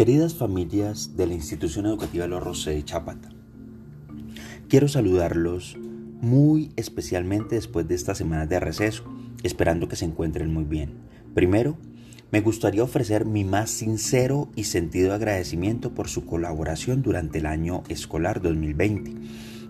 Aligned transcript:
Queridas 0.00 0.34
familias 0.34 1.14
de 1.14 1.26
la 1.26 1.34
institución 1.34 1.84
educativa 1.84 2.26
Los 2.26 2.42
Rosé 2.42 2.70
de 2.70 2.82
Chapata, 2.82 3.28
quiero 4.66 4.88
saludarlos 4.88 5.76
muy 6.22 6.72
especialmente 6.76 7.56
después 7.56 7.86
de 7.86 7.96
estas 7.96 8.16
semanas 8.16 8.48
de 8.48 8.60
receso, 8.60 9.04
esperando 9.42 9.88
que 9.88 9.96
se 9.96 10.06
encuentren 10.06 10.54
muy 10.54 10.64
bien. 10.64 10.94
Primero, 11.34 11.76
me 12.30 12.40
gustaría 12.40 12.82
ofrecer 12.82 13.26
mi 13.26 13.44
más 13.44 13.68
sincero 13.68 14.48
y 14.56 14.64
sentido 14.64 15.12
agradecimiento 15.12 15.92
por 15.92 16.08
su 16.08 16.24
colaboración 16.24 17.02
durante 17.02 17.40
el 17.40 17.44
año 17.44 17.82
escolar 17.90 18.40
2020, 18.40 19.16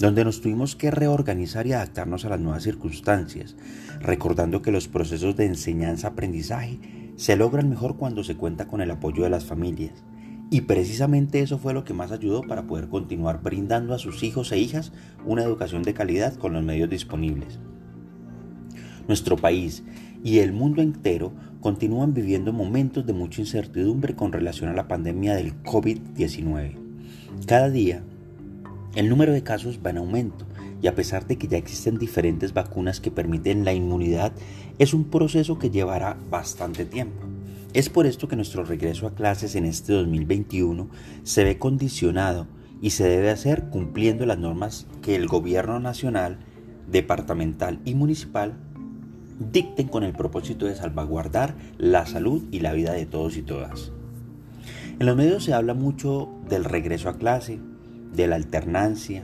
donde 0.00 0.24
nos 0.24 0.40
tuvimos 0.40 0.74
que 0.74 0.90
reorganizar 0.90 1.68
y 1.68 1.72
adaptarnos 1.72 2.24
a 2.24 2.30
las 2.30 2.40
nuevas 2.40 2.64
circunstancias, 2.64 3.54
recordando 4.00 4.60
que 4.60 4.72
los 4.72 4.88
procesos 4.88 5.36
de 5.36 5.46
enseñanza-aprendizaje 5.46 6.80
se 7.14 7.36
logran 7.36 7.70
mejor 7.70 7.96
cuando 7.96 8.24
se 8.24 8.36
cuenta 8.36 8.66
con 8.66 8.80
el 8.80 8.90
apoyo 8.90 9.22
de 9.22 9.30
las 9.30 9.44
familias 9.44 10.02
y 10.50 10.62
precisamente 10.62 11.40
eso 11.40 11.58
fue 11.58 11.74
lo 11.74 11.84
que 11.84 11.94
más 11.94 12.12
ayudó 12.12 12.42
para 12.42 12.66
poder 12.66 12.88
continuar 12.88 13.42
brindando 13.42 13.94
a 13.94 13.98
sus 13.98 14.22
hijos 14.22 14.52
e 14.52 14.58
hijas 14.58 14.92
una 15.24 15.42
educación 15.42 15.82
de 15.82 15.94
calidad 15.94 16.34
con 16.36 16.52
los 16.52 16.62
medios 16.62 16.88
disponibles. 16.88 17.58
Nuestro 19.08 19.36
país 19.36 19.82
y 20.22 20.38
el 20.38 20.52
mundo 20.52 20.82
entero 20.82 21.32
continúan 21.60 22.14
viviendo 22.14 22.52
momentos 22.52 23.06
de 23.06 23.12
mucha 23.12 23.40
incertidumbre 23.40 24.14
con 24.14 24.32
relación 24.32 24.70
a 24.70 24.74
la 24.74 24.88
pandemia 24.88 25.34
del 25.34 25.60
COVID-19. 25.62 26.76
Cada 27.46 27.70
día, 27.70 28.02
el 28.94 29.08
número 29.08 29.32
de 29.32 29.42
casos 29.42 29.80
va 29.84 29.90
en 29.90 29.98
aumento 29.98 30.46
y 30.80 30.86
a 30.86 30.94
pesar 30.94 31.26
de 31.26 31.36
que 31.36 31.48
ya 31.48 31.58
existen 31.58 31.98
diferentes 31.98 32.52
vacunas 32.52 33.00
que 33.00 33.10
permiten 33.10 33.64
la 33.64 33.72
inmunidad, 33.72 34.32
es 34.78 34.94
un 34.94 35.04
proceso 35.04 35.58
que 35.58 35.70
llevará 35.70 36.16
bastante 36.30 36.84
tiempo. 36.84 37.35
Es 37.76 37.90
por 37.90 38.06
esto 38.06 38.26
que 38.26 38.36
nuestro 38.36 38.64
regreso 38.64 39.06
a 39.06 39.14
clases 39.14 39.54
en 39.54 39.66
este 39.66 39.92
2021 39.92 40.88
se 41.24 41.44
ve 41.44 41.58
condicionado 41.58 42.46
y 42.80 42.88
se 42.88 43.06
debe 43.06 43.28
hacer 43.28 43.64
cumpliendo 43.68 44.24
las 44.24 44.38
normas 44.38 44.86
que 45.02 45.14
el 45.14 45.26
gobierno 45.26 45.78
nacional, 45.78 46.38
departamental 46.90 47.78
y 47.84 47.94
municipal 47.94 48.54
dicten 49.52 49.88
con 49.88 50.04
el 50.04 50.14
propósito 50.14 50.64
de 50.64 50.74
salvaguardar 50.74 51.54
la 51.76 52.06
salud 52.06 52.44
y 52.50 52.60
la 52.60 52.72
vida 52.72 52.94
de 52.94 53.04
todos 53.04 53.36
y 53.36 53.42
todas. 53.42 53.92
En 54.98 55.04
los 55.04 55.14
medios 55.14 55.44
se 55.44 55.52
habla 55.52 55.74
mucho 55.74 56.30
del 56.48 56.64
regreso 56.64 57.10
a 57.10 57.18
clase, 57.18 57.60
de 58.10 58.26
la 58.26 58.36
alternancia, 58.36 59.22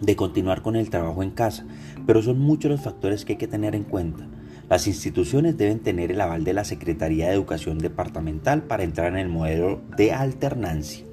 de 0.00 0.14
continuar 0.14 0.62
con 0.62 0.76
el 0.76 0.90
trabajo 0.90 1.24
en 1.24 1.32
casa, 1.32 1.66
pero 2.06 2.22
son 2.22 2.38
muchos 2.38 2.70
los 2.70 2.82
factores 2.82 3.24
que 3.24 3.32
hay 3.32 3.38
que 3.38 3.48
tener 3.48 3.74
en 3.74 3.82
cuenta 3.82 4.28
las 4.68 4.86
instituciones 4.86 5.58
deben 5.58 5.80
tener 5.80 6.10
el 6.10 6.20
aval 6.20 6.44
de 6.44 6.54
la 6.54 6.64
Secretaría 6.64 7.28
de 7.28 7.34
Educación 7.34 7.78
Departamental 7.78 8.62
para 8.62 8.82
entrar 8.82 9.08
en 9.08 9.18
el 9.18 9.28
modelo 9.28 9.82
de 9.96 10.12
alternancia, 10.12 11.04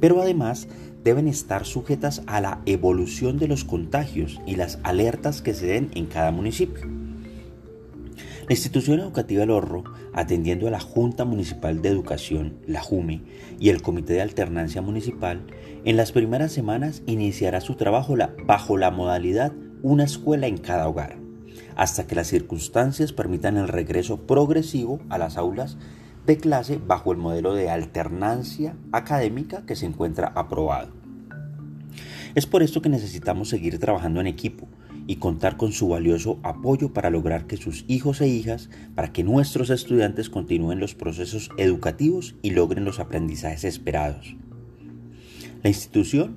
pero 0.00 0.20
además 0.20 0.68
deben 1.02 1.26
estar 1.26 1.64
sujetas 1.64 2.22
a 2.26 2.40
la 2.40 2.60
evolución 2.66 3.38
de 3.38 3.48
los 3.48 3.64
contagios 3.64 4.38
y 4.46 4.56
las 4.56 4.78
alertas 4.82 5.40
que 5.40 5.54
se 5.54 5.66
den 5.66 5.90
en 5.94 6.06
cada 6.06 6.30
municipio. 6.30 6.86
La 8.48 8.54
institución 8.54 9.00
educativa 9.00 9.44
El 9.44 9.50
Horro, 9.50 9.84
atendiendo 10.12 10.66
a 10.66 10.70
la 10.70 10.80
Junta 10.80 11.24
Municipal 11.24 11.80
de 11.80 11.88
Educación, 11.88 12.58
la 12.66 12.82
JUME, 12.82 13.22
y 13.58 13.68
el 13.68 13.80
Comité 13.80 14.14
de 14.14 14.22
Alternancia 14.22 14.82
Municipal, 14.82 15.40
en 15.84 15.96
las 15.96 16.12
primeras 16.12 16.52
semanas 16.52 17.02
iniciará 17.06 17.60
su 17.60 17.76
trabajo 17.76 18.16
bajo 18.44 18.76
la 18.76 18.90
modalidad 18.90 19.52
Una 19.82 20.04
escuela 20.04 20.46
en 20.46 20.58
cada 20.58 20.88
hogar 20.88 21.29
hasta 21.76 22.06
que 22.06 22.14
las 22.14 22.28
circunstancias 22.28 23.12
permitan 23.12 23.56
el 23.56 23.68
regreso 23.68 24.26
progresivo 24.26 25.00
a 25.08 25.18
las 25.18 25.36
aulas 25.36 25.76
de 26.26 26.36
clase 26.36 26.78
bajo 26.84 27.12
el 27.12 27.18
modelo 27.18 27.54
de 27.54 27.70
alternancia 27.70 28.76
académica 28.92 29.64
que 29.66 29.76
se 29.76 29.86
encuentra 29.86 30.32
aprobado. 30.34 30.90
Es 32.34 32.46
por 32.46 32.62
esto 32.62 32.80
que 32.80 32.88
necesitamos 32.88 33.48
seguir 33.48 33.78
trabajando 33.78 34.20
en 34.20 34.26
equipo 34.26 34.68
y 35.06 35.16
contar 35.16 35.56
con 35.56 35.72
su 35.72 35.88
valioso 35.88 36.38
apoyo 36.44 36.92
para 36.92 37.10
lograr 37.10 37.46
que 37.46 37.56
sus 37.56 37.84
hijos 37.88 38.20
e 38.20 38.28
hijas, 38.28 38.70
para 38.94 39.12
que 39.12 39.24
nuestros 39.24 39.70
estudiantes 39.70 40.30
continúen 40.30 40.78
los 40.78 40.94
procesos 40.94 41.50
educativos 41.56 42.36
y 42.42 42.50
logren 42.50 42.84
los 42.84 43.00
aprendizajes 43.00 43.64
esperados. 43.64 44.36
La 45.64 45.68
institución 45.68 46.36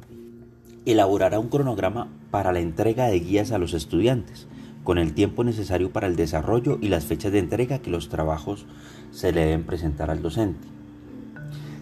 elaborará 0.85 1.39
un 1.39 1.49
cronograma 1.49 2.11
para 2.31 2.51
la 2.51 2.59
entrega 2.59 3.07
de 3.07 3.19
guías 3.19 3.51
a 3.51 3.59
los 3.59 3.75
estudiantes, 3.75 4.47
con 4.83 4.97
el 4.97 5.13
tiempo 5.13 5.43
necesario 5.43 5.91
para 5.91 6.07
el 6.07 6.15
desarrollo 6.15 6.77
y 6.81 6.89
las 6.89 7.05
fechas 7.05 7.31
de 7.31 7.39
entrega 7.39 7.79
que 7.79 7.89
los 7.89 8.09
trabajos 8.09 8.65
se 9.11 9.31
le 9.31 9.45
deben 9.45 9.63
presentar 9.63 10.09
al 10.09 10.21
docente. 10.21 10.67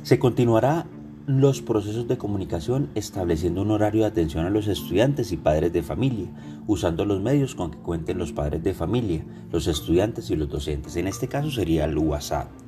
Se 0.04 0.20
continuará 0.20 0.86
los 1.28 1.62
procesos 1.62 2.08
de 2.08 2.18
comunicación 2.18 2.90
estableciendo 2.96 3.62
un 3.62 3.72
horario 3.72 4.02
de 4.02 4.08
atención 4.08 4.46
a 4.46 4.50
los 4.50 4.68
estudiantes 4.68 5.32
y 5.32 5.38
padres 5.38 5.72
de 5.72 5.84
familia, 5.84 6.28
usando 6.68 7.06
los 7.06 7.22
medios 7.22 7.56
con 7.56 7.72
que 7.72 7.78
cuenten 7.78 8.18
los 8.18 8.32
padres 8.32 8.64
de 8.64 8.74
familia, 8.74 9.24
los 9.52 9.68
estudiantes 9.68 10.30
y 10.30 10.36
los 10.36 10.50
docentes. 10.50 10.96
En 10.96 11.08
este 11.08 11.28
caso 11.28 11.52
sería 11.52 11.86
el 11.86 11.98
WhatsApp. 11.98 12.61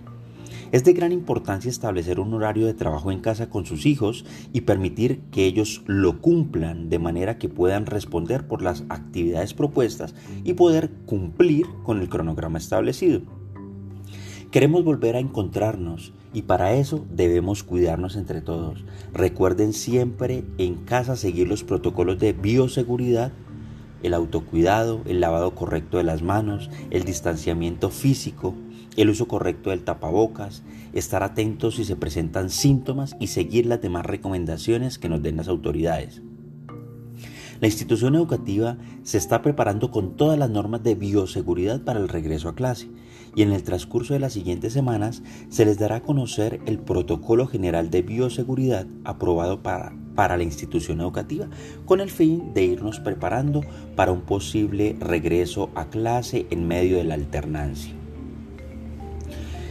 Es 0.74 0.84
de 0.84 0.94
gran 0.94 1.12
importancia 1.12 1.70
establecer 1.70 2.20
un 2.20 2.34
horario 2.34 2.66
de 2.66 2.74
trabajo 2.74 3.12
en 3.12 3.20
casa 3.20 3.48
con 3.48 3.68
sus 3.68 3.86
hijos 3.86 4.26
y 4.54 4.62
permitir 4.62 5.20
que 5.30 5.46
ellos 5.46 5.84
lo 5.86 6.20
cumplan 6.20 6.90
de 6.90 6.98
manera 6.98 7.38
que 7.38 7.48
puedan 7.48 7.86
responder 7.86 8.48
por 8.48 8.64
las 8.64 8.84
actividades 8.90 9.54
propuestas 9.54 10.16
y 10.44 10.54
poder 10.54 10.90
cumplir 11.06 11.68
con 11.84 12.02
el 12.02 12.10
cronograma 12.10 12.58
establecido. 12.58 13.22
Queremos 14.50 14.84
volver 14.84 15.16
a 15.16 15.20
encontrarnos 15.20 16.12
y 16.34 16.42
para 16.42 16.74
eso 16.74 17.06
debemos 17.08 17.62
cuidarnos 17.62 18.16
entre 18.16 18.42
todos. 18.42 18.84
Recuerden 19.14 19.74
siempre 19.74 20.44
en 20.58 20.86
casa 20.86 21.16
seguir 21.16 21.48
los 21.48 21.64
protocolos 21.64 22.18
de 22.18 22.34
bioseguridad 22.34 23.32
el 24.04 24.14
autocuidado, 24.14 25.02
el 25.06 25.20
lavado 25.20 25.56
correcto 25.56 25.98
de 25.98 26.04
las 26.04 26.22
manos, 26.22 26.70
el 26.92 27.04
distanciamiento 27.04 27.90
físico, 27.90 28.54
el 28.96 29.10
uso 29.10 29.28
correcto 29.28 29.72
del 29.72 29.84
tapabocas, 29.84 30.64
estar 30.94 31.24
atentos 31.24 31.76
si 31.76 31.86
se 31.86 31.96
presentan 31.96 32.50
síntomas 32.50 33.16
y 33.20 33.28
seguir 33.28 33.66
las 33.66 33.82
demás 33.82 34.06
recomendaciones 34.06 35.00
que 35.00 35.10
nos 35.10 35.24
den 35.24 35.38
las 35.38 35.48
autoridades. 35.48 36.22
La 37.64 37.68
institución 37.68 38.16
educativa 38.16 38.76
se 39.04 39.18
está 39.18 39.42
preparando 39.42 39.90
con 39.90 40.18
todas 40.18 40.38
las 40.38 40.50
normas 40.50 40.84
de 40.84 40.96
bioseguridad 40.96 41.80
para 41.80 42.02
el 42.02 42.10
regreso 42.10 42.50
a 42.50 42.56
clase 42.56 42.90
y 43.38 43.42
en 43.42 43.54
el 43.54 43.64
transcurso 43.64 44.14
de 44.14 44.20
las 44.20 44.34
siguientes 44.34 44.74
semanas 44.74 45.24
se 45.48 45.64
les 45.64 45.80
dará 45.80 45.96
a 45.96 46.02
conocer 46.02 46.60
el 46.66 46.78
protocolo 46.78 47.48
general 47.48 47.90
de 47.90 48.02
bioseguridad 48.02 48.86
aprobado 49.06 49.64
para, 49.64 49.94
para 50.14 50.36
la 50.36 50.44
institución 50.44 51.00
educativa 51.00 51.48
con 51.86 52.02
el 52.02 52.12
fin 52.12 52.54
de 52.54 52.66
irnos 52.66 53.00
preparando 53.00 53.62
para 53.96 54.12
un 54.12 54.24
posible 54.24 54.98
regreso 55.00 55.70
a 55.74 55.86
clase 55.86 56.46
en 56.50 56.68
medio 56.68 56.98
de 56.98 57.06
la 57.06 57.14
alternancia. 57.14 57.94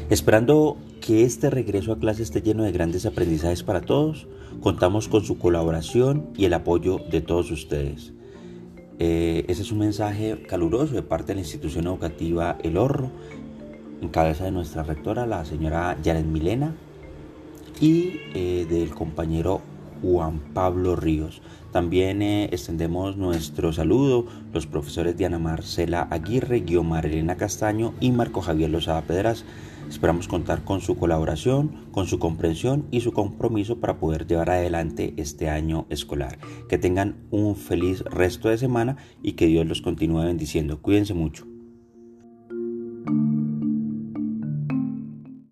Esperando 0.09 0.79
que 1.03 1.25
este 1.25 1.51
regreso 1.51 1.93
a 1.93 1.99
clase 1.99 2.23
esté 2.23 2.41
lleno 2.41 2.63
de 2.63 2.71
grandes 2.71 3.05
aprendizajes 3.07 3.65
para 3.65 3.81
todos, 3.81 4.29
contamos 4.61 5.09
con 5.09 5.25
su 5.25 5.37
colaboración 5.37 6.29
y 6.37 6.45
el 6.45 6.55
apoyo 6.55 7.01
de 7.11 7.21
todos 7.21 7.51
ustedes. 7.51 8.13
Eh, 9.01 9.45
ese 9.49 9.63
es 9.63 9.73
un 9.73 9.81
mensaje 9.81 10.43
caluroso 10.47 10.95
de 10.95 11.03
parte 11.03 11.29
de 11.29 11.35
la 11.35 11.41
institución 11.41 11.87
educativa 11.89 12.57
El 12.63 12.77
Horro, 12.77 13.11
en 14.01 14.09
cabeza 14.11 14.45
de 14.45 14.53
nuestra 14.53 14.85
rectora, 14.85 15.27
la 15.27 15.45
señora 15.45 15.99
Janet 16.05 16.25
Milena, 16.25 16.77
y 17.81 18.21
eh, 18.35 18.65
del 18.71 18.91
compañero 18.91 19.61
Juan 20.03 20.41
Pablo 20.53 20.97
Ríos. 20.97 21.41
También 21.73 22.21
eh, 22.21 22.51
extendemos 22.53 23.17
nuestro 23.17 23.73
saludo 23.73 24.27
los 24.53 24.67
profesores 24.67 25.17
Diana 25.17 25.39
Marcela 25.39 26.07
Aguirre, 26.11 26.61
Guiomar 26.61 27.07
Elena 27.07 27.37
Castaño 27.37 27.95
y 28.01 28.11
Marco 28.11 28.43
Javier 28.43 28.69
Lozada 28.69 29.03
Pedras. 29.03 29.45
Esperamos 29.89 30.29
contar 30.29 30.65
con 30.65 30.81
su 30.81 30.97
colaboración, 30.97 31.87
con 31.91 32.07
su 32.07 32.19
comprensión 32.19 32.87
y 32.91 33.01
su 33.01 33.13
compromiso 33.13 33.79
para 33.79 33.99
poder 33.99 34.27
llevar 34.27 34.51
adelante 34.51 35.15
este 35.17 35.49
año 35.49 35.87
escolar. 35.91 36.39
Que 36.69 36.79
tengan 36.79 37.17
un 37.31 37.57
feliz 37.57 38.03
resto 38.03 38.49
de 38.49 38.59
semana 38.59 38.97
y 39.23 39.33
que 39.33 39.47
Dios 39.47 39.67
los 39.67 39.83
continúe 39.83 40.25
bendiciendo. 40.25 40.81
Cuídense 40.81 41.15
mucho. 41.15 41.52